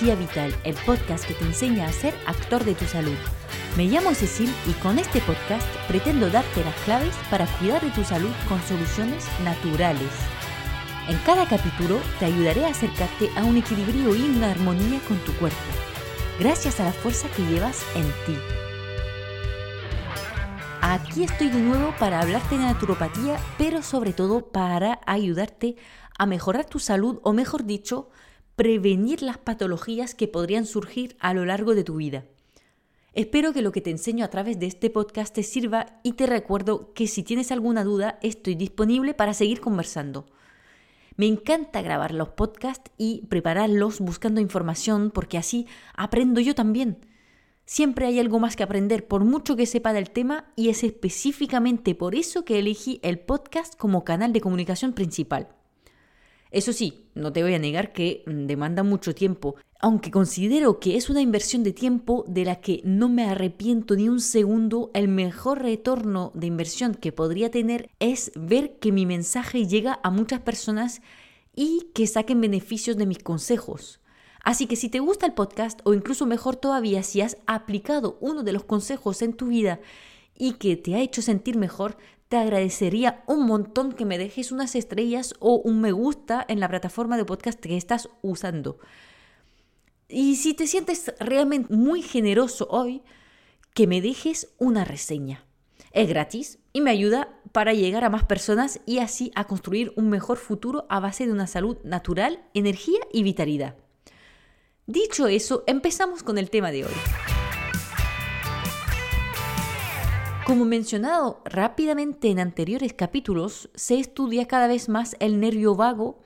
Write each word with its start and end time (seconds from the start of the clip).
vital, 0.00 0.54
el 0.64 0.74
podcast 0.84 1.24
que 1.24 1.34
te 1.34 1.44
enseña 1.44 1.86
a 1.86 1.92
ser 1.92 2.14
actor 2.26 2.64
de 2.64 2.74
tu 2.74 2.84
salud. 2.84 3.16
Me 3.76 3.86
llamo 3.86 4.12
Cecil 4.14 4.52
y 4.68 4.72
con 4.82 4.98
este 4.98 5.20
podcast 5.20 5.66
pretendo 5.88 6.28
darte 6.30 6.62
las 6.62 6.74
claves 6.80 7.14
para 7.30 7.46
cuidar 7.58 7.80
de 7.80 7.90
tu 7.90 8.04
salud 8.04 8.30
con 8.48 8.60
soluciones 8.62 9.26
naturales. 9.44 10.10
En 11.08 11.16
cada 11.18 11.48
capítulo 11.48 11.98
te 12.18 12.26
ayudaré 12.26 12.66
a 12.66 12.70
acercarte 12.70 13.30
a 13.36 13.44
un 13.44 13.56
equilibrio 13.56 14.14
y 14.14 14.22
una 14.22 14.50
armonía 14.50 15.00
con 15.08 15.18
tu 15.18 15.32
cuerpo, 15.34 15.58
gracias 16.38 16.80
a 16.80 16.84
la 16.84 16.92
fuerza 16.92 17.28
que 17.28 17.46
llevas 17.46 17.82
en 17.94 18.04
ti. 18.26 18.38
Aquí 20.82 21.24
estoy 21.24 21.48
de 21.48 21.60
nuevo 21.60 21.94
para 21.98 22.20
hablarte 22.20 22.58
de 22.58 22.64
naturopatía, 22.64 23.38
pero 23.56 23.82
sobre 23.82 24.12
todo 24.12 24.48
para 24.50 25.00
ayudarte 25.06 25.76
a 26.18 26.26
mejorar 26.26 26.66
tu 26.66 26.78
salud 26.78 27.20
o 27.22 27.32
mejor 27.32 27.64
dicho, 27.64 28.10
prevenir 28.56 29.22
las 29.22 29.38
patologías 29.38 30.14
que 30.14 30.28
podrían 30.28 30.66
surgir 30.66 31.16
a 31.18 31.34
lo 31.34 31.44
largo 31.44 31.74
de 31.74 31.84
tu 31.84 31.96
vida. 31.96 32.24
Espero 33.12 33.52
que 33.52 33.62
lo 33.62 33.70
que 33.70 33.80
te 33.80 33.90
enseño 33.90 34.24
a 34.24 34.28
través 34.28 34.58
de 34.58 34.66
este 34.66 34.90
podcast 34.90 35.34
te 35.34 35.44
sirva 35.44 36.00
y 36.02 36.14
te 36.14 36.26
recuerdo 36.26 36.92
que 36.94 37.06
si 37.06 37.22
tienes 37.22 37.52
alguna 37.52 37.84
duda 37.84 38.18
estoy 38.22 38.56
disponible 38.56 39.14
para 39.14 39.34
seguir 39.34 39.60
conversando. 39.60 40.26
Me 41.16 41.26
encanta 41.26 41.80
grabar 41.80 42.12
los 42.12 42.30
podcasts 42.30 42.90
y 42.98 43.24
prepararlos 43.28 44.00
buscando 44.00 44.40
información 44.40 45.12
porque 45.12 45.38
así 45.38 45.68
aprendo 45.96 46.40
yo 46.40 46.56
también. 46.56 46.98
Siempre 47.66 48.06
hay 48.06 48.18
algo 48.18 48.40
más 48.40 48.56
que 48.56 48.64
aprender 48.64 49.06
por 49.06 49.24
mucho 49.24 49.54
que 49.54 49.66
sepa 49.66 49.92
del 49.92 50.10
tema 50.10 50.52
y 50.56 50.68
es 50.68 50.82
específicamente 50.82 51.94
por 51.94 52.16
eso 52.16 52.44
que 52.44 52.58
elegí 52.58 52.98
el 53.02 53.20
podcast 53.20 53.76
como 53.76 54.04
canal 54.04 54.32
de 54.32 54.40
comunicación 54.40 54.92
principal. 54.92 55.48
Eso 56.54 56.72
sí, 56.72 57.08
no 57.16 57.32
te 57.32 57.42
voy 57.42 57.52
a 57.54 57.58
negar 57.58 57.92
que 57.92 58.22
mm, 58.26 58.46
demanda 58.46 58.84
mucho 58.84 59.12
tiempo, 59.12 59.56
aunque 59.80 60.12
considero 60.12 60.78
que 60.78 60.96
es 60.96 61.10
una 61.10 61.20
inversión 61.20 61.64
de 61.64 61.72
tiempo 61.72 62.24
de 62.28 62.44
la 62.44 62.60
que 62.60 62.80
no 62.84 63.08
me 63.08 63.24
arrepiento 63.24 63.96
ni 63.96 64.08
un 64.08 64.20
segundo, 64.20 64.92
el 64.94 65.08
mejor 65.08 65.62
retorno 65.62 66.30
de 66.32 66.46
inversión 66.46 66.94
que 66.94 67.10
podría 67.10 67.50
tener 67.50 67.90
es 67.98 68.30
ver 68.36 68.78
que 68.78 68.92
mi 68.92 69.04
mensaje 69.04 69.66
llega 69.66 69.98
a 70.04 70.10
muchas 70.10 70.42
personas 70.42 71.02
y 71.56 71.88
que 71.92 72.06
saquen 72.06 72.40
beneficios 72.40 72.96
de 72.96 73.06
mis 73.06 73.18
consejos. 73.18 74.00
Así 74.40 74.68
que 74.68 74.76
si 74.76 74.88
te 74.88 75.00
gusta 75.00 75.26
el 75.26 75.34
podcast 75.34 75.80
o 75.82 75.92
incluso 75.92 76.24
mejor 76.24 76.54
todavía 76.54 77.02
si 77.02 77.20
has 77.20 77.36
aplicado 77.48 78.16
uno 78.20 78.44
de 78.44 78.52
los 78.52 78.62
consejos 78.62 79.22
en 79.22 79.32
tu 79.32 79.48
vida 79.48 79.80
y 80.38 80.52
que 80.52 80.76
te 80.76 80.94
ha 80.94 81.00
hecho 81.00 81.20
sentir 81.20 81.56
mejor, 81.56 81.96
te 82.34 82.40
agradecería 82.40 83.22
un 83.28 83.46
montón 83.46 83.92
que 83.92 84.04
me 84.04 84.18
dejes 84.18 84.50
unas 84.50 84.74
estrellas 84.74 85.34
o 85.38 85.54
un 85.54 85.80
me 85.80 85.92
gusta 85.92 86.44
en 86.48 86.58
la 86.58 86.68
plataforma 86.68 87.16
de 87.16 87.24
podcast 87.24 87.60
que 87.60 87.76
estás 87.76 88.08
usando. 88.22 88.80
Y 90.08 90.34
si 90.34 90.52
te 90.52 90.66
sientes 90.66 91.14
realmente 91.20 91.72
muy 91.72 92.02
generoso 92.02 92.66
hoy, 92.72 93.02
que 93.72 93.86
me 93.86 94.00
dejes 94.00 94.52
una 94.58 94.84
reseña. 94.84 95.44
Es 95.92 96.08
gratis 96.08 96.58
y 96.72 96.80
me 96.80 96.90
ayuda 96.90 97.28
para 97.52 97.72
llegar 97.72 98.02
a 98.02 98.10
más 98.10 98.24
personas 98.24 98.80
y 98.84 98.98
así 98.98 99.30
a 99.36 99.44
construir 99.44 99.92
un 99.94 100.10
mejor 100.10 100.36
futuro 100.36 100.86
a 100.88 100.98
base 100.98 101.26
de 101.26 101.32
una 101.32 101.46
salud 101.46 101.76
natural, 101.84 102.42
energía 102.52 102.98
y 103.12 103.22
vitalidad. 103.22 103.76
Dicho 104.88 105.28
eso, 105.28 105.62
empezamos 105.68 106.24
con 106.24 106.38
el 106.38 106.50
tema 106.50 106.72
de 106.72 106.86
hoy. 106.86 106.94
Como 110.46 110.66
mencionado 110.66 111.40
rápidamente 111.46 112.28
en 112.28 112.38
anteriores 112.38 112.92
capítulos, 112.92 113.70
se 113.74 113.98
estudia 113.98 114.46
cada 114.46 114.66
vez 114.66 114.90
más 114.90 115.16
el 115.18 115.40
nervio 115.40 115.74
vago 115.74 116.20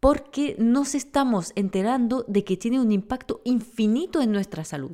porque 0.00 0.56
nos 0.58 0.94
estamos 0.94 1.52
enterando 1.54 2.24
de 2.26 2.42
que 2.42 2.56
tiene 2.56 2.80
un 2.80 2.90
impacto 2.90 3.42
infinito 3.44 4.22
en 4.22 4.32
nuestra 4.32 4.64
salud. 4.64 4.92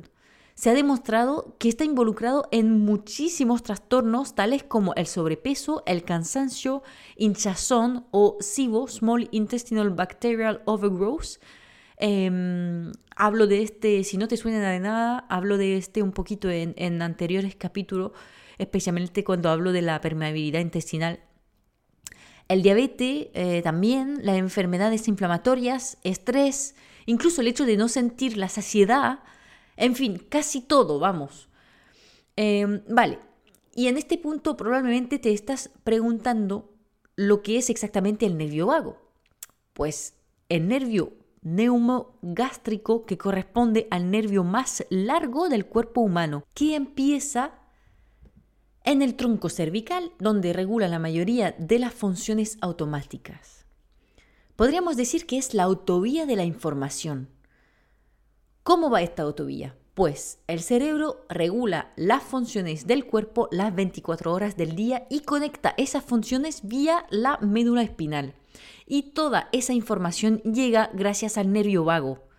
Se 0.53 0.69
ha 0.69 0.73
demostrado 0.73 1.55
que 1.59 1.69
está 1.69 1.85
involucrado 1.85 2.49
en 2.51 2.83
muchísimos 2.83 3.63
trastornos 3.63 4.35
tales 4.35 4.63
como 4.63 4.93
el 4.95 5.07
sobrepeso, 5.07 5.81
el 5.85 6.03
cansancio, 6.03 6.83
hinchazón 7.15 8.05
o 8.11 8.37
SIBO, 8.41 8.89
Small 8.89 9.29
Intestinal 9.31 9.91
Bacterial 9.91 10.61
Overgrowth. 10.65 11.39
Em, 12.03 12.91
hablo 13.15 13.45
de 13.45 13.61
este, 13.61 14.03
si 14.03 14.17
no 14.17 14.27
te 14.27 14.35
suena 14.35 14.71
de 14.71 14.79
nada, 14.79 15.19
hablo 15.29 15.57
de 15.57 15.77
este 15.77 16.01
un 16.01 16.13
poquito 16.13 16.49
en, 16.49 17.01
anteriores 17.03 17.55
capítulos 17.55 18.11
especialmente 18.57 19.23
cuando 19.23 19.49
hablo 19.49 19.71
de 19.71 19.83
la 19.83 20.01
permeabilidad 20.01 20.61
intestinal. 20.61 21.19
El 22.47 22.63
diabetes 22.63 23.27
eh, 23.35 23.61
también, 23.63 24.19
las 24.23 24.37
enfermedades 24.37 25.07
inflamatorias, 25.07 25.99
estrés, 26.03 26.73
incluso 27.05 27.41
el 27.41 27.47
hecho 27.47 27.65
de 27.65 27.77
no 27.77 27.87
sentir 27.87 28.35
la 28.35 28.49
saciedad, 28.49 29.19
en 29.77 29.95
fin, 29.95 30.25
casi 30.27 30.61
todo, 30.61 30.97
vamos. 30.97 31.49
Em, 32.35 32.81
vale, 32.89 33.19
y 33.75 33.87
en 33.87 33.97
este 33.97 34.17
punto 34.17 34.57
probablemente 34.57 35.19
te 35.19 35.33
estás 35.33 35.69
preguntando 35.83 36.73
lo 37.15 37.43
que 37.43 37.57
es 37.57 37.69
exactamente 37.69 38.25
el 38.25 38.37
nervio 38.37 38.65
vago. 38.67 38.97
Pues 39.73 40.15
el 40.49 40.67
nervio 40.67 41.20
neumogástrico 41.41 43.05
que 43.05 43.17
corresponde 43.17 43.87
al 43.89 44.11
nervio 44.11 44.43
más 44.43 44.85
largo 44.89 45.49
del 45.49 45.65
cuerpo 45.65 46.01
humano, 46.01 46.45
que 46.53 46.75
empieza 46.75 47.53
en 48.83 49.01
el 49.01 49.15
tronco 49.15 49.49
cervical, 49.49 50.11
donde 50.19 50.53
regula 50.53 50.87
la 50.87 50.99
mayoría 50.99 51.55
de 51.57 51.79
las 51.79 51.93
funciones 51.93 52.57
automáticas. 52.61 53.65
Podríamos 54.55 54.97
decir 54.97 55.25
que 55.25 55.37
es 55.37 55.53
la 55.53 55.63
autovía 55.63 56.25
de 56.25 56.35
la 56.35 56.43
información. 56.43 57.29
¿Cómo 58.63 58.89
va 58.89 59.01
esta 59.01 59.23
autovía? 59.23 59.75
Pues 59.93 60.39
el 60.47 60.61
cerebro 60.61 61.25
regula 61.29 61.91
las 61.95 62.23
funciones 62.23 62.87
del 62.87 63.05
cuerpo 63.05 63.49
las 63.51 63.75
24 63.75 64.33
horas 64.33 64.55
del 64.55 64.75
día 64.75 65.05
y 65.09 65.21
conecta 65.21 65.73
esas 65.77 66.03
funciones 66.03 66.61
vía 66.63 67.05
la 67.09 67.37
médula 67.39 67.83
espinal. 67.83 68.33
Y 68.85 69.13
toda 69.13 69.49
esa 69.51 69.73
información 69.73 70.41
llega 70.43 70.89
gracias 70.93 71.37
al 71.37 71.51
nervio 71.51 71.83
vago, 71.83 72.31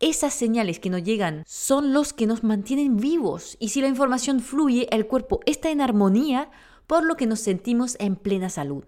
esas 0.00 0.32
señales 0.32 0.80
que 0.80 0.88
nos 0.88 1.02
llegan 1.02 1.44
son 1.46 1.92
los 1.92 2.14
que 2.14 2.26
nos 2.26 2.42
mantienen 2.42 2.96
vivos 2.96 3.58
y 3.60 3.68
si 3.68 3.82
la 3.82 3.88
información 3.88 4.40
fluye, 4.40 4.88
el 4.96 5.06
cuerpo 5.06 5.40
está 5.44 5.70
en 5.70 5.82
armonía, 5.82 6.50
por 6.86 7.04
lo 7.04 7.16
que 7.16 7.26
nos 7.26 7.40
sentimos 7.40 7.96
en 8.00 8.16
plena 8.16 8.48
salud. 8.48 8.84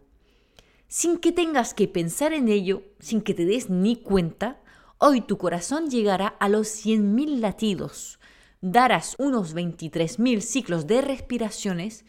Sin 0.89 1.19
que 1.19 1.31
tengas 1.31 1.75
que 1.75 1.87
pensar 1.87 2.33
en 2.33 2.49
ello, 2.49 2.83
sin 2.99 3.21
que 3.21 3.35
te 3.35 3.45
des 3.45 3.69
ni 3.69 3.97
cuenta, 3.97 4.62
hoy 5.05 5.21
tu 5.21 5.37
corazón 5.37 5.91
llegará 5.91 6.29
a 6.29 6.49
los 6.49 6.69
100.000 6.69 7.41
latidos, 7.41 8.21
darás 8.61 9.17
unos 9.19 9.53
23.000 9.53 10.41
ciclos 10.41 10.87
de 10.87 11.01
respiraciones, 11.03 12.05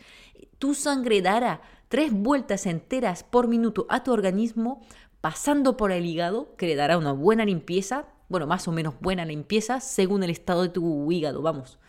tu 0.59 0.75
sangre 0.75 1.23
dará 1.23 1.61
tres 1.87 2.13
vueltas 2.13 2.67
enteras 2.67 3.23
por 3.23 3.47
minuto 3.47 3.87
a 3.89 4.03
tu 4.03 4.11
organismo, 4.11 4.85
pasando 5.21 5.75
por 5.75 5.91
el 5.91 6.05
hígado, 6.05 6.55
que 6.55 6.67
le 6.67 6.75
dará 6.75 6.99
una 6.99 7.13
buena 7.13 7.45
limpieza, 7.45 8.05
bueno, 8.29 8.45
más 8.45 8.67
o 8.67 8.71
menos 8.71 8.93
buena 9.01 9.25
limpieza 9.25 9.79
según 9.79 10.21
el 10.21 10.29
estado 10.29 10.61
de 10.61 10.69
tu 10.69 11.11
hígado, 11.11 11.41
vamos. 11.41 11.79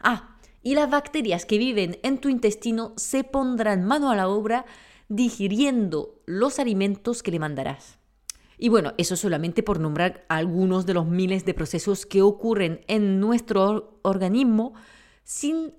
Ah, 0.00 0.38
y 0.64 0.74
las 0.74 0.90
bacterias 0.90 1.46
que 1.46 1.58
viven 1.58 2.00
en 2.02 2.18
tu 2.18 2.28
intestino 2.28 2.94
se 2.96 3.22
pondrán 3.22 3.84
mano 3.84 4.10
a 4.10 4.16
la 4.16 4.28
obra 4.28 4.66
digiriendo 5.08 6.20
los 6.26 6.58
alimentos 6.58 7.22
que 7.22 7.30
le 7.30 7.38
mandarás. 7.38 7.97
Y 8.58 8.68
bueno, 8.68 8.92
eso 8.98 9.16
solamente 9.16 9.62
por 9.62 9.80
nombrar 9.80 10.24
algunos 10.28 10.84
de 10.84 10.94
los 10.94 11.06
miles 11.06 11.44
de 11.44 11.54
procesos 11.54 12.06
que 12.06 12.22
ocurren 12.22 12.80
en 12.88 13.20
nuestro 13.20 14.00
organismo 14.02 14.74
sin 15.24 15.72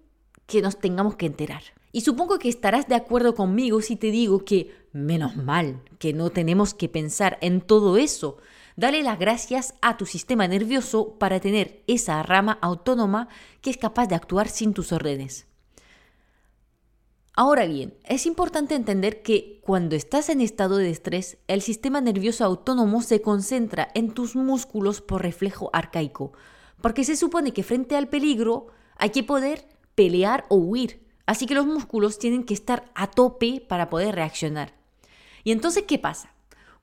que 0.45 0.61
nos 0.61 0.79
tengamos 0.79 1.15
que 1.15 1.25
enterar. 1.25 1.61
Y 1.91 2.01
supongo 2.01 2.39
que 2.39 2.49
estarás 2.49 2.87
de 2.87 2.95
acuerdo 2.95 3.35
conmigo 3.35 3.81
si 3.81 3.95
te 3.95 4.11
digo 4.11 4.45
que, 4.45 4.71
menos 4.93 5.35
mal, 5.35 5.81
que 5.97 6.13
no 6.13 6.29
tenemos 6.29 6.73
que 6.73 6.87
pensar 6.87 7.37
en 7.41 7.61
todo 7.61 7.97
eso, 7.97 8.37
Dale 8.79 9.03
las 9.03 9.19
gracias 9.19 9.73
a 9.81 9.97
tu 9.97 10.05
sistema 10.05 10.47
nervioso 10.47 11.17
para 11.19 11.41
tener 11.41 11.83
esa 11.87 12.23
rama 12.23 12.57
autónoma 12.61 13.27
que 13.59 13.71
es 13.71 13.75
capaz 13.77 14.07
de 14.07 14.15
actuar 14.15 14.47
sin 14.47 14.73
tus 14.73 14.93
órdenes. 14.93 15.48
Ahora 17.41 17.65
bien, 17.67 17.93
es 18.03 18.25
importante 18.25 18.75
entender 18.75 19.21
que 19.21 19.61
cuando 19.63 19.95
estás 19.95 20.27
en 20.27 20.41
estado 20.41 20.75
de 20.75 20.89
estrés, 20.89 21.37
el 21.47 21.61
sistema 21.61 22.01
nervioso 22.01 22.43
autónomo 22.43 23.01
se 23.01 23.21
concentra 23.21 23.87
en 23.93 24.13
tus 24.13 24.35
músculos 24.35 24.99
por 24.99 25.21
reflejo 25.21 25.69
arcaico, 25.71 26.33
porque 26.81 27.05
se 27.05 27.15
supone 27.15 27.53
que 27.53 27.63
frente 27.63 27.95
al 27.95 28.09
peligro 28.09 28.67
hay 28.97 29.11
que 29.11 29.23
poder 29.23 29.69
pelear 29.95 30.47
o 30.49 30.57
huir, 30.57 31.01
así 31.27 31.45
que 31.45 31.53
los 31.53 31.65
músculos 31.65 32.19
tienen 32.19 32.43
que 32.43 32.53
estar 32.53 32.91
a 32.93 33.09
tope 33.09 33.63
para 33.65 33.89
poder 33.89 34.15
reaccionar. 34.15 34.73
¿Y 35.45 35.53
entonces 35.53 35.85
qué 35.87 35.97
pasa? 35.97 36.33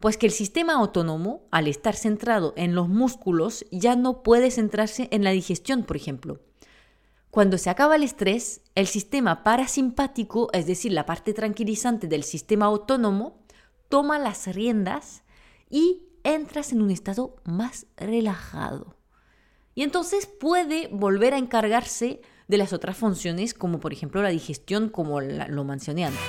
Pues 0.01 0.17
que 0.17 0.25
el 0.25 0.33
sistema 0.33 0.73
autónomo, 0.73 1.43
al 1.51 1.69
estar 1.69 1.97
centrado 1.97 2.55
en 2.57 2.75
los 2.75 2.89
músculos, 2.89 3.67
ya 3.73 3.95
no 3.95 4.23
puede 4.23 4.51
centrarse 4.51 5.09
en 5.11 5.23
la 5.23 5.33
digestión, 5.33 5.85
por 5.85 5.99
ejemplo. 5.99 6.41
Cuando 7.31 7.59
se 7.59 7.69
acaba 7.69 7.97
el 7.97 8.03
estrés, 8.03 8.63
el 8.75 8.87
sistema 8.87 9.43
parasimpático, 9.43 10.49
es 10.53 10.67
decir, 10.67 10.93
la 10.93 11.07
parte 11.07 11.35
tranquilizante 11.35 12.07
del 12.07 12.25
sistema 12.25 12.67
autónomo, 12.67 13.43
toma 13.89 14.19
las 14.19 14.47
riendas 14.47 15.23
y 15.69 16.03
entras 16.25 16.73
en 16.73 16.83
un 16.83 16.91
estado 16.91 17.37
más 17.45 17.87
relajado. 17.97 18.97
Y 19.75 19.83
entonces 19.83 20.27
puede 20.27 20.89
volver 20.89 21.35
a 21.35 21.39
encargarse 21.39 22.23
de 22.49 22.57
las 22.57 22.73
otras 22.73 22.97
funciones, 22.97 23.53
como 23.53 23.81
por 23.81 23.93
ejemplo 23.93 24.23
la 24.23 24.31
digestión, 24.31 24.89
como 24.89 25.21
lo 25.21 25.65
mencioné 25.65 26.07
antes. 26.07 26.23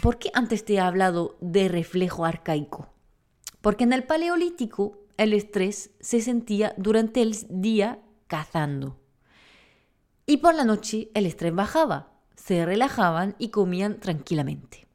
¿Por 0.00 0.18
qué 0.18 0.30
antes 0.32 0.64
te 0.64 0.74
he 0.74 0.80
hablado 0.80 1.36
de 1.40 1.66
reflejo 1.68 2.24
arcaico? 2.24 2.88
Porque 3.60 3.82
en 3.82 3.92
el 3.92 4.04
Paleolítico 4.04 5.00
el 5.18 5.34
estrés 5.34 5.90
se 6.00 6.22
sentía 6.22 6.74
durante 6.78 7.20
el 7.20 7.36
día 7.50 8.00
cazando. 8.28 8.98
Y 10.24 10.38
por 10.38 10.54
la 10.54 10.64
noche 10.64 11.10
el 11.14 11.26
estrés 11.26 11.54
bajaba, 11.54 12.12
se 12.36 12.64
relajaban 12.64 13.34
y 13.38 13.48
comían 13.48 13.98
tranquilamente. 13.98 14.86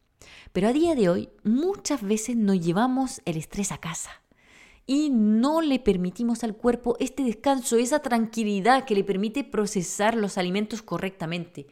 Pero 0.54 0.70
a 0.70 0.74
día 0.74 0.96
de 0.96 1.10
hoy 1.10 1.30
muchas 1.44 2.02
veces 2.02 2.38
nos 2.38 2.60
llevamos 2.60 3.22
el 3.26 3.38
estrés 3.38 3.72
a 3.72 3.80
casa 3.80 4.12
y 4.86 5.10
no 5.10 5.62
le 5.62 5.80
permitimos 5.80 6.44
al 6.44 6.56
cuerpo 6.56 6.96
este 7.00 7.24
descanso, 7.24 7.78
esa 7.78 8.00
tranquilidad 8.00 8.86
que 8.86 8.96
le 8.96 9.04
permite 9.04 9.44
procesar 9.44 10.16
los 10.16 10.38
alimentos 10.38 10.82
correctamente. 10.82 11.68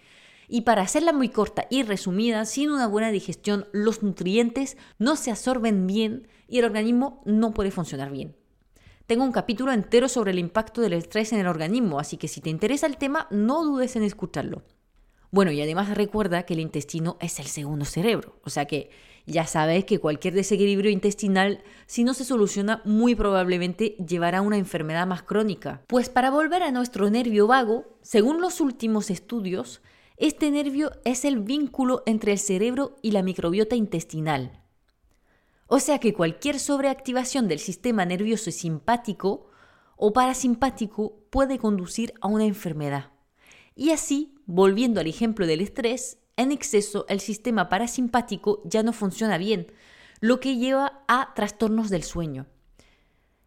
Y 0.47 0.61
para 0.61 0.81
hacerla 0.81 1.13
muy 1.13 1.29
corta 1.29 1.67
y 1.69 1.83
resumida, 1.83 2.45
sin 2.45 2.71
una 2.71 2.87
buena 2.87 3.11
digestión, 3.11 3.67
los 3.71 4.03
nutrientes 4.03 4.75
no 4.99 5.15
se 5.15 5.31
absorben 5.31 5.87
bien 5.87 6.27
y 6.49 6.59
el 6.59 6.65
organismo 6.65 7.21
no 7.25 7.53
puede 7.53 7.71
funcionar 7.71 8.11
bien. 8.11 8.40
Tengo 9.07 9.23
un 9.23 9.31
capítulo 9.31 9.71
entero 9.71 10.07
sobre 10.07 10.31
el 10.31 10.39
impacto 10.39 10.81
del 10.81 10.93
estrés 10.93 11.33
en 11.33 11.39
el 11.39 11.47
organismo, 11.47 11.99
así 11.99 12.17
que 12.17 12.27
si 12.27 12.41
te 12.41 12.49
interesa 12.49 12.87
el 12.87 12.97
tema, 12.97 13.27
no 13.29 13.63
dudes 13.63 13.95
en 13.95 14.03
escucharlo. 14.03 14.63
Bueno, 15.31 15.51
y 15.51 15.61
además 15.61 15.95
recuerda 15.95 16.43
que 16.43 16.53
el 16.53 16.59
intestino 16.59 17.17
es 17.21 17.39
el 17.39 17.45
segundo 17.45 17.85
cerebro, 17.85 18.39
o 18.43 18.49
sea 18.49 18.65
que 18.65 18.89
ya 19.25 19.45
sabes 19.45 19.85
que 19.85 19.99
cualquier 19.99 20.33
desequilibrio 20.33 20.91
intestinal, 20.91 21.63
si 21.85 22.03
no 22.03 22.13
se 22.13 22.25
soluciona, 22.25 22.81
muy 22.85 23.15
probablemente 23.15 23.95
llevará 24.05 24.39
a 24.39 24.41
una 24.41 24.57
enfermedad 24.57 25.07
más 25.07 25.23
crónica. 25.23 25.83
Pues 25.87 26.09
para 26.09 26.31
volver 26.31 26.63
a 26.63 26.71
nuestro 26.71 27.09
nervio 27.09 27.47
vago, 27.47 27.97
según 28.01 28.41
los 28.41 28.59
últimos 28.59 29.09
estudios, 29.09 29.81
este 30.17 30.51
nervio 30.51 30.91
es 31.05 31.23
el 31.23 31.39
vínculo 31.39 32.03
entre 32.05 32.33
el 32.33 32.39
cerebro 32.39 32.95
y 33.01 33.11
la 33.11 33.23
microbiota 33.23 33.75
intestinal. 33.75 34.60
O 35.73 35.79
sea 35.79 35.99
que 35.99 36.13
cualquier 36.13 36.59
sobreactivación 36.59 37.47
del 37.47 37.59
sistema 37.59 38.03
nervioso 38.03 38.51
simpático 38.51 39.47
o 39.95 40.11
parasimpático 40.11 41.23
puede 41.29 41.59
conducir 41.59 42.13
a 42.19 42.27
una 42.27 42.43
enfermedad. 42.43 43.11
Y 43.73 43.91
así, 43.91 44.35
volviendo 44.45 44.99
al 44.99 45.07
ejemplo 45.07 45.47
del 45.47 45.61
estrés, 45.61 46.17
en 46.35 46.51
exceso 46.51 47.05
el 47.07 47.21
sistema 47.21 47.69
parasimpático 47.69 48.61
ya 48.65 48.83
no 48.83 48.91
funciona 48.91 49.37
bien, 49.37 49.71
lo 50.19 50.41
que 50.41 50.57
lleva 50.57 51.05
a 51.07 51.33
trastornos 51.35 51.89
del 51.89 52.03
sueño. 52.03 52.47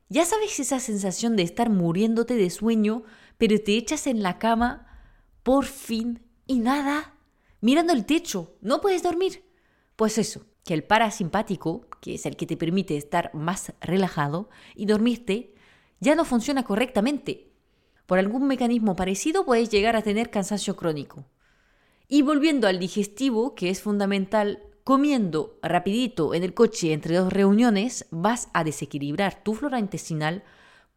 Ya 0.09 0.25
sabes 0.25 0.59
esa 0.59 0.81
sensación 0.81 1.37
de 1.37 1.43
estar 1.43 1.69
muriéndote 1.69 2.37
de 2.37 2.49
sueño, 2.49 3.03
pero 3.37 3.61
te 3.61 3.77
echas 3.77 4.07
en 4.07 4.23
la 4.23 4.39
cama, 4.39 4.87
por 5.43 5.67
fin, 5.67 6.23
y 6.47 6.61
nada, 6.61 7.19
mirando 7.61 7.93
el 7.93 8.07
techo, 8.07 8.57
no 8.63 8.81
puedes 8.81 9.03
dormir. 9.03 9.45
Pues 9.95 10.17
eso, 10.17 10.47
que 10.65 10.75
el 10.75 10.85
parasimpático, 10.85 11.87
que 12.01 12.15
es 12.15 12.27
el 12.27 12.37
que 12.37 12.47
te 12.47 12.57
permite 12.57 12.97
estar 12.97 13.33
más 13.35 13.73
relajado 13.81 14.49
y 14.75 14.87
dormirte, 14.87 15.55
ya 16.01 16.15
no 16.15 16.25
funciona 16.25 16.65
correctamente. 16.65 17.51
Por 18.07 18.19
algún 18.19 18.47
mecanismo 18.47 18.97
parecido 18.97 19.45
puedes 19.45 19.71
llegar 19.71 19.97
a 19.97 20.03
tener 20.03 20.31
cansancio 20.31 20.77
crónico. 20.77 21.27
Y 22.09 22.23
volviendo 22.23 22.67
al 22.67 22.79
digestivo, 22.79 23.55
que 23.55 23.71
es 23.71 23.81
fundamental, 23.81 24.63
comiendo 24.85 25.59
rapidito 25.63 26.35
en 26.35 26.43
el 26.43 26.53
coche 26.53 26.93
entre 26.93 27.17
dos 27.17 27.33
reuniones, 27.33 28.07
vas 28.11 28.49
a 28.53 28.65
desequilibrar 28.65 29.43
tu 29.43 29.55
flora 29.55 29.79
intestinal 29.79 30.45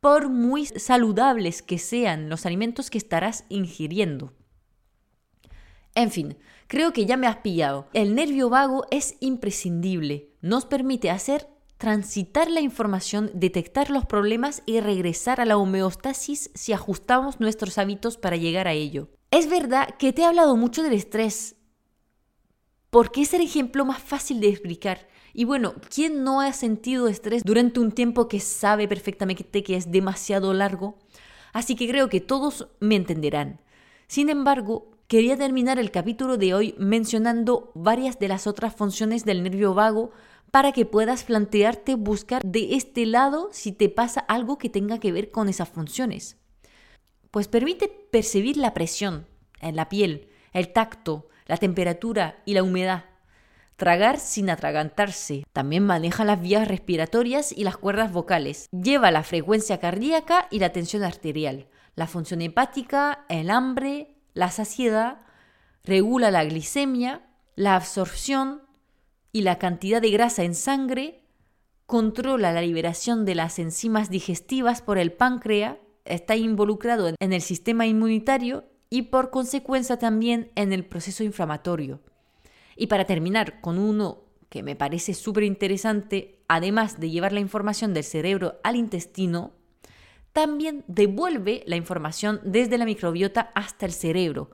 por 0.02 0.30
muy 0.30 0.66
saludables 0.66 1.62
que 1.62 1.80
sean 1.80 2.30
los 2.30 2.46
alimentos 2.46 2.90
que 2.90 2.98
estarás 2.98 3.46
ingiriendo. 3.50 4.34
En 5.98 6.12
fin, 6.12 6.38
creo 6.68 6.94
que 6.94 7.08
ya 7.08 7.18
me 7.18 7.26
has 7.26 7.38
pillado. 7.38 7.88
El 7.92 8.14
nervio 8.14 8.52
vago 8.52 8.86
es 8.92 9.16
imprescindible. 9.20 10.30
Nos 10.42 10.64
permite 10.64 11.10
hacer 11.10 11.50
transitar 11.80 12.52
la 12.52 12.62
información, 12.62 13.32
detectar 13.34 13.90
los 13.90 14.06
problemas 14.06 14.62
y 14.68 14.80
regresar 14.80 15.42
a 15.42 15.46
la 15.46 15.58
homeostasis 15.58 16.52
si 16.54 16.72
ajustamos 16.72 17.40
nuestros 17.40 17.80
hábitos 17.80 18.16
para 18.16 18.36
llegar 18.36 18.68
a 18.68 18.74
ello. 18.74 19.10
Es 19.32 19.50
verdad 19.50 19.90
que 19.98 20.14
te 20.14 20.22
he 20.22 20.26
hablado 20.26 20.56
mucho 20.56 20.84
del 20.84 20.94
estrés, 20.94 21.56
porque 22.92 23.24
es 23.24 23.34
el 23.34 23.42
ejemplo 23.42 23.84
más 23.84 24.00
fácil 24.00 24.40
de 24.40 24.50
explicar. 24.50 25.08
Y 25.34 25.46
bueno, 25.46 25.74
¿quién 25.90 26.24
no 26.24 26.42
ha 26.42 26.54
sentido 26.54 27.08
estrés 27.08 27.44
durante 27.44 27.80
un 27.80 27.92
tiempo 27.92 28.28
que 28.28 28.40
sabe 28.40 28.88
perfectamente 28.88 29.64
que 29.64 29.76
es 29.76 29.92
demasiado 29.92 30.54
largo? 30.54 31.00
Así 31.54 31.76
que 31.76 31.90
creo 31.90 32.08
que 32.08 32.22
todos 32.22 32.68
me 32.80 32.96
entenderán. 32.96 33.62
Sin 34.06 34.30
embargo, 34.30 34.92
quería 35.08 35.38
terminar 35.38 35.80
el 35.80 35.92
capítulo 35.92 36.38
de 36.38 36.54
hoy 36.54 36.76
mencionando 36.78 37.72
varias 37.74 38.20
de 38.20 38.28
las 38.28 38.46
otras 38.46 38.76
funciones 38.76 39.24
del 39.24 39.42
nervio 39.42 39.74
vago 39.74 40.12
para 40.52 40.74
que 40.74 40.86
puedas 40.86 41.24
plantearte 41.24 41.96
buscar 41.96 42.42
de 42.44 42.76
este 42.76 43.06
lado 43.06 43.50
si 43.52 43.72
te 43.72 43.90
pasa 43.90 44.20
algo 44.22 44.58
que 44.58 44.70
tenga 44.70 45.00
que 45.00 45.12
ver 45.12 45.32
con 45.32 45.50
esas 45.50 45.70
funciones. 45.70 46.38
Pues 47.32 47.48
permite 47.48 47.88
percibir 47.88 48.58
la 48.58 48.74
presión 48.74 49.28
en 49.62 49.76
la 49.76 49.90
piel, 49.90 50.30
el 50.54 50.72
tacto, 50.74 51.28
la 51.46 51.58
temperatura 51.58 52.42
y 52.46 52.54
la 52.54 52.64
humedad. 52.64 53.06
Tragar 53.76 54.20
sin 54.20 54.50
atragantarse. 54.50 55.44
También 55.54 55.86
maneja 55.86 56.26
las 56.26 56.42
vías 56.42 56.68
respiratorias 56.68 57.52
y 57.52 57.64
las 57.64 57.78
cuerdas 57.78 58.12
vocales. 58.12 58.68
Lleva 58.72 59.12
la 59.12 59.24
frecuencia 59.24 59.80
cardíaca 59.80 60.48
y 60.50 60.60
la 60.60 60.72
tensión 60.72 61.04
arterial. 61.04 61.68
La 61.96 62.08
función 62.08 62.42
hepática, 62.42 63.26
el 63.30 63.52
hambre, 63.52 64.17
la 64.38 64.52
saciedad. 64.52 65.22
Regula 65.84 66.32
la 66.32 66.46
glicemia, 66.46 67.26
la 67.56 67.76
absorción, 67.76 68.62
y 69.32 69.42
la 69.42 69.60
cantidad 69.60 70.02
de 70.02 70.10
grasa 70.10 70.44
en 70.44 70.56
sangre, 70.56 71.24
controla 71.86 72.52
la 72.52 72.62
liberación 72.62 73.26
de 73.26 73.36
las 73.36 73.60
enzimas 73.60 74.10
digestivas 74.10 74.82
por 74.82 74.98
el 74.98 75.14
páncreas, 75.14 75.78
está 76.06 76.36
involucrado 76.36 77.14
en 77.20 77.34
el 77.34 77.42
sistema 77.42 77.86
inmunitario 77.86 78.66
y 78.90 79.04
por 79.04 79.30
consecuencia 79.30 80.00
también 80.00 80.52
en 80.56 80.74
el 80.74 80.86
proceso 80.86 81.24
inflamatorio. 81.24 82.02
Y 82.76 82.88
para 82.88 83.06
terminar 83.06 83.62
con 83.62 83.78
uno 83.78 84.24
que 84.50 84.64
me 84.64 84.76
parece 84.76 85.14
súper 85.14 85.44
interesante, 85.44 86.44
además 86.48 87.00
de 87.00 87.10
llevar 87.10 87.34
la 87.34 87.42
información 87.42 87.94
del 87.94 88.06
cerebro 88.06 88.60
al 88.64 88.76
intestino, 88.76 89.57
también 90.38 90.84
devuelve 90.86 91.64
la 91.66 91.78
información 91.78 92.40
desde 92.44 92.78
la 92.78 92.86
microbiota 92.86 93.52
hasta 93.56 93.88
el 93.88 93.92
cerebro, 93.92 94.52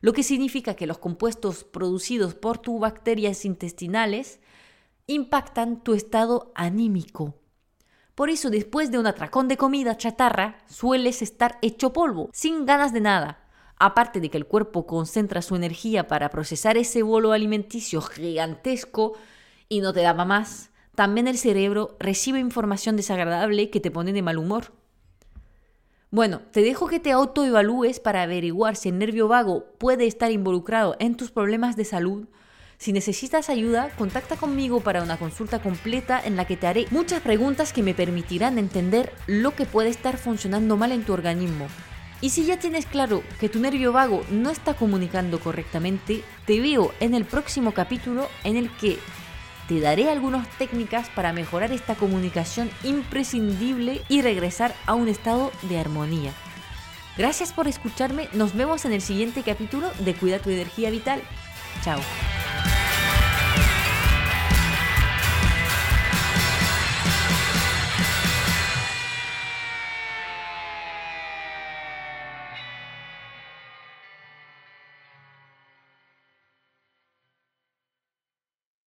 lo 0.00 0.14
que 0.14 0.22
significa 0.22 0.72
que 0.72 0.86
los 0.86 0.96
compuestos 0.96 1.62
producidos 1.62 2.34
por 2.34 2.56
tus 2.56 2.80
bacterias 2.80 3.44
intestinales 3.44 4.40
impactan 5.06 5.84
tu 5.84 5.92
estado 5.92 6.52
anímico. 6.54 7.34
Por 8.14 8.30
eso 8.30 8.48
después 8.48 8.90
de 8.90 8.98
un 8.98 9.06
atracón 9.06 9.46
de 9.46 9.58
comida 9.58 9.98
chatarra 9.98 10.56
sueles 10.70 11.20
estar 11.20 11.58
hecho 11.60 11.92
polvo, 11.92 12.30
sin 12.32 12.64
ganas 12.64 12.94
de 12.94 13.02
nada. 13.02 13.44
Aparte 13.78 14.20
de 14.20 14.30
que 14.30 14.38
el 14.38 14.46
cuerpo 14.46 14.86
concentra 14.86 15.42
su 15.42 15.54
energía 15.54 16.06
para 16.08 16.30
procesar 16.30 16.78
ese 16.78 17.02
bolo 17.02 17.32
alimenticio 17.32 18.00
gigantesco 18.00 19.18
y 19.68 19.82
no 19.82 19.92
te 19.92 20.00
daba 20.00 20.24
más, 20.24 20.70
también 20.94 21.28
el 21.28 21.36
cerebro 21.36 21.94
recibe 22.00 22.38
información 22.38 22.96
desagradable 22.96 23.68
que 23.68 23.80
te 23.80 23.90
pone 23.90 24.14
de 24.14 24.22
mal 24.22 24.38
humor. 24.38 24.72
Bueno, 26.16 26.40
te 26.50 26.62
dejo 26.62 26.86
que 26.86 26.98
te 26.98 27.12
autoevalúes 27.12 28.00
para 28.00 28.22
averiguar 28.22 28.74
si 28.74 28.88
el 28.88 28.96
nervio 28.96 29.28
vago 29.28 29.66
puede 29.76 30.06
estar 30.06 30.32
involucrado 30.32 30.96
en 30.98 31.14
tus 31.14 31.30
problemas 31.30 31.76
de 31.76 31.84
salud. 31.84 32.26
Si 32.78 32.94
necesitas 32.94 33.50
ayuda, 33.50 33.90
contacta 33.98 34.36
conmigo 34.36 34.80
para 34.80 35.02
una 35.02 35.18
consulta 35.18 35.60
completa 35.60 36.18
en 36.24 36.36
la 36.36 36.46
que 36.46 36.56
te 36.56 36.68
haré 36.68 36.86
muchas 36.90 37.20
preguntas 37.20 37.74
que 37.74 37.82
me 37.82 37.92
permitirán 37.92 38.56
entender 38.56 39.12
lo 39.26 39.54
que 39.54 39.66
puede 39.66 39.90
estar 39.90 40.16
funcionando 40.16 40.78
mal 40.78 40.90
en 40.92 41.04
tu 41.04 41.12
organismo. 41.12 41.66
Y 42.22 42.30
si 42.30 42.46
ya 42.46 42.58
tienes 42.58 42.86
claro 42.86 43.22
que 43.38 43.50
tu 43.50 43.60
nervio 43.60 43.92
vago 43.92 44.22
no 44.30 44.48
está 44.48 44.72
comunicando 44.72 45.38
correctamente, 45.38 46.22
te 46.46 46.62
veo 46.62 46.92
en 46.98 47.12
el 47.12 47.26
próximo 47.26 47.74
capítulo 47.74 48.26
en 48.42 48.56
el 48.56 48.74
que 48.78 48.98
te 49.68 49.80
daré 49.80 50.10
algunas 50.10 50.48
técnicas 50.58 51.08
para 51.10 51.32
mejorar 51.32 51.72
esta 51.72 51.94
comunicación 51.94 52.70
imprescindible 52.84 54.02
y 54.08 54.22
regresar 54.22 54.74
a 54.86 54.94
un 54.94 55.08
estado 55.08 55.52
de 55.62 55.78
armonía. 55.78 56.32
Gracias 57.16 57.52
por 57.52 57.66
escucharme, 57.66 58.28
nos 58.32 58.54
vemos 58.54 58.84
en 58.84 58.92
el 58.92 59.00
siguiente 59.00 59.42
capítulo 59.42 59.90
de 60.00 60.14
Cuida 60.14 60.38
tu 60.38 60.50
energía 60.50 60.90
vital. 60.90 61.22
Chao. 61.82 61.98